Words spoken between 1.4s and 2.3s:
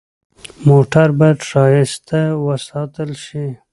ښایسته